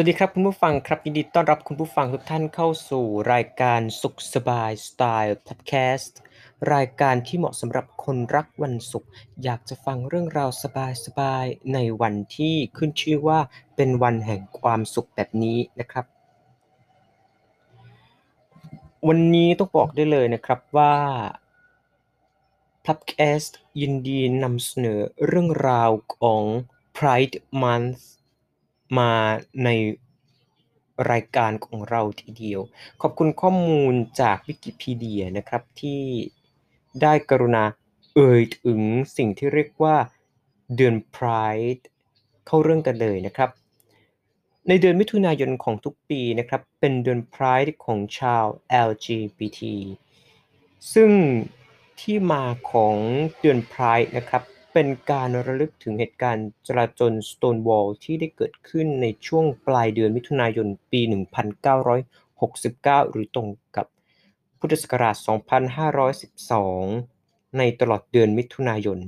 [0.00, 6.18] วัสดีครับคุณผู้ฟังครับยินดีต้อนรับคุณผู้ฟังทุกท่านเข้าสู่รายการสุขสบายสไตล์พอดแคสต์
[6.74, 9.10] รายการที่เหมาะสำหรับคนรักวันศุกร์
[9.44, 10.50] อยากจะฟังเรื่องราว
[11.04, 13.40] สบายๆในวันที่ขึ้นชื่อว่า
[13.76, 16.06] เป็นวันแห่งความสุขแบบนี้นะครับ
[19.08, 20.94] วันนี้ต้องบอกได้เลยนะครับว่า
[22.84, 26.42] พับแคสต์ยินดีนำเสนอเรื่องราวของ
[26.96, 28.00] Pride Month
[28.98, 29.10] มา
[29.64, 29.68] ใน
[31.10, 32.60] รายการของเราทีเดียว
[33.02, 36.02] ขอบคุณข้อมูลจากวิกิพีเดียนะครับที่
[37.02, 37.64] ได้กรุณา
[38.14, 38.80] เอ่ยถึง
[39.16, 39.96] สิ่งที่เรียกว่า
[40.76, 41.82] เดือน Pride
[42.46, 43.50] เข้าเรื่องกันเลยนะครับ
[44.68, 48.44] ในเดือนมิถุนายนของทุกปีนะครับ เป็นเดือน Pride ของชาว
[48.88, 49.60] LGBT
[50.94, 51.10] ซึ่ง
[52.00, 52.96] ที่มาของ
[53.40, 61.00] เดือน Pride นะครับ เป็นการระลึกถึงเหตุการณ์จลาจล Stonewall ที่ได้เกิดขึ้นในช่วงปลายเดือนมิถุนายนปี
[62.26, 63.86] 1969 หรือตรงกับ
[64.58, 65.16] พุทธศักราช
[66.76, 68.98] 2512 ในตลอดเดือนมิถุนายน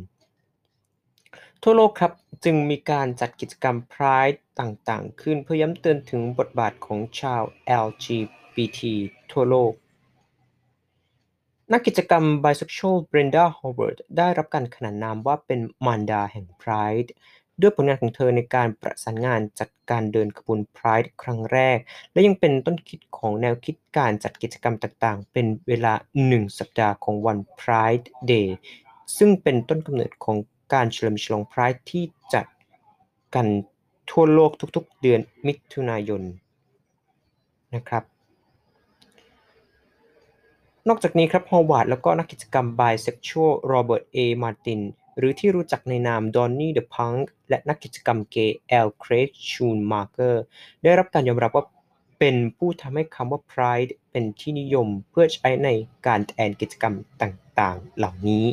[1.63, 2.13] ทั่วโลกครับ
[2.45, 7.43] จึงมีการจัดกิจกรรม Pride ต่างๆ ขึ้นเพื่อย้ำเตือนถึงบทบาทของชาว
[7.85, 8.81] LGBT
[9.33, 9.73] ทั่วโลก
[11.73, 17.11] นักกิจกรรม Bisexual Brenda Howard ได้รับการขนานนามว่าเป็นมารดาแห่ง Pride
[17.61, 21.79] ด้วยผลงานของเธอในการประสานงานจัดการเดินขบวน Pride ครั้งแรก
[22.13, 25.95] และยังเป็นต้นคิดของแนวคิดการจัดกิจกรรมต่างๆ เป็นเวลา
[26.27, 28.49] 1 สัปดาห์ของวัน Pride Day
[29.17, 30.37] ซึ่งเป็นต้นกำเนิดของ
[30.73, 32.05] การเฉลิมฉลอง Pride ที่
[32.35, 32.47] จัด
[33.35, 33.47] กัน
[34.11, 36.23] ทั่วโลกทุกๆ เดือนมิถุนายน
[37.75, 38.05] นะครับ
[40.89, 44.19] นอกจากนี้ครับฮาวาร์ดแล้วก็นักกิจกรรม Bisexual Robert A.
[44.43, 44.81] Martin
[45.19, 48.89] หรือที่รู้จักในนาม Donnie the Punk และนักกิจกรรมเกย์ L.
[49.03, 50.35] Craig Schoonmaker
[50.83, 51.65] ได้รับการยอมรับว่า
[52.19, 55.69] เป็นผู้ทำให้คำว่า Pride เป็นที่นิยมเพื่อใช้ใน
[56.07, 58.47] การแทนกิจกรรมต่างๆ เหล่านี้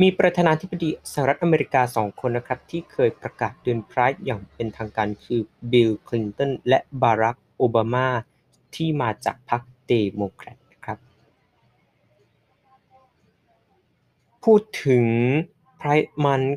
[0.00, 5.40] มีประธานาธิบดีสหรัฐอเมริกาสองคนนะครับที่เคยประกาศเดือน Pride อย่างเป็นทางการคือ
[5.72, 8.08] บิลคลินตันและบารักโอบามา
[8.74, 10.98] ที่มาจากพรรคเดโมแครตนะครับ
[14.44, 15.04] พูดถึง
[15.80, 16.50] Pride Month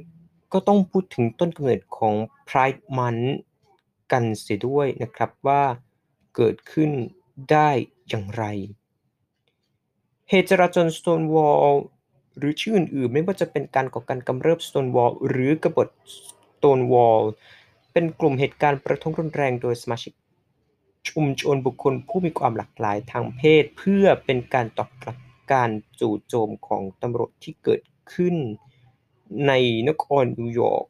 [0.53, 2.15] ก็ต้องพูดถึงต้นกำเนิดของ
[2.49, 3.27] Pride Month
[4.11, 5.63] กันเสียด้วยนะครับว่า
[6.35, 6.91] เกิดขึ้น
[7.51, 7.69] ได้
[8.09, 8.43] อย่างไร
[10.29, 11.73] เหตุจราจล Stonewall
[12.37, 17.21] หรือชื่ออื่นๆไม่ว่าจะเป็นการก่อการกำเริบ Stonewall หรือกบฏ Stonewall
[17.93, 20.13] เป็นกลุ่มเหตุการณ์ประท้วงรุนแรงโดยสมาชิก
[21.09, 25.17] ชุมชนบุคคลผู้มีความหลากหลายทางเพศ เพื่อเป็นการตอบกลับ
[25.51, 25.69] การ
[25.99, 27.81] จู่โจมของตำรวจที่เกิด
[28.13, 28.35] ขึ้น
[29.47, 29.51] ใน
[29.89, 30.87] นครนิวยอร์ก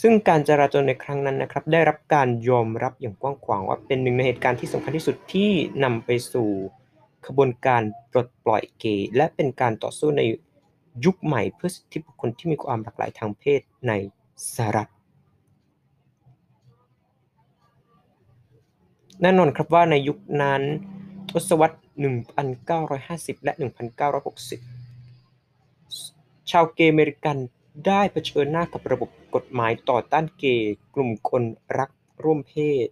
[0.00, 5.50] ซึ่งการจราจรในครั้งนั้นนะครับ ได้รับการยอมรับอย่างกว้างขวางว่าเป็นหนึ่งในเหตุการณ์ที่สำคัญที่สุดที่
[5.84, 6.48] นำไปสู่
[7.26, 10.22] ขบวนการปลดปล่อยเกย์และเป็นการต่อสู้ใน
[11.04, 13.92] ยุคใหม่เพื่อสิทธิบุคคลที่มีความหลากหลายทางเพศใน
[14.54, 14.90] สหรัฐ
[19.22, 20.62] แน่นอนครับว่าในยุคนั้น
[21.30, 21.78] ทศวรรษ
[22.78, 23.52] 1950 และ
[24.86, 27.36] 1960 ชาวเกย์อเมริกัน
[27.86, 31.42] ได้เผชิญหน้ากับระบบกฎหมายต่อต้านเกย์กลุ่มคน
[31.78, 31.90] รัก
[32.22, 32.54] ร่วมเพ
[32.86, 32.88] ศ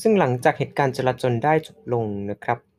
[0.00, 2.73] ซึ่งหลังจากเหตุการณ์จลาจลได้จบลงนะครับ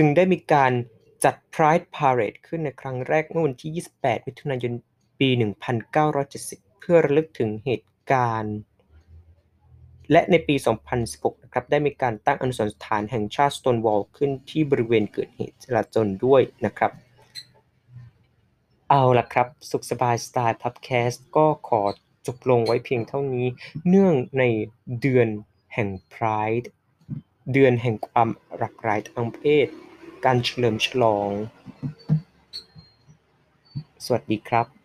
[0.00, 0.72] จึงได้มีการ
[1.24, 4.72] จัด Pride Parade ขึ้นในครั้งแรกเมื่อวันที่ 28 มิถุนายน
[5.20, 5.28] ปี
[6.04, 8.56] 1970 เพื่อระลึกถึงเหตุการณ์
[10.12, 10.54] และในปี
[10.98, 16.92] 2016 นะครับ ได้มีการตั้งอนุสรณ์สถานแห่งชาติ Stonewall ขึ้นที่บริเวณเกิดเหตุจลาจลด้วยนะครับ
[18.90, 21.82] เอาล่ะครับ สุขสบายสไตล์พับแคสต์ก็ขอ
[22.26, 23.46] จบลงไว้เพียงเท่านี้
[23.88, 24.44] เนื่องใน
[25.00, 25.28] เดือน
[25.74, 26.66] แห่ง Pride
[27.52, 28.28] เดือนแห่งความ
[28.58, 29.66] หลากหลายทางเพศ
[30.24, 31.30] การเฉลิมฉลอง
[34.04, 34.77] สวัสดีครับ